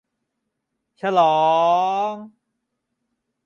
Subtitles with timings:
[0.99, 1.39] ฉลอ
[2.11, 2.13] ง!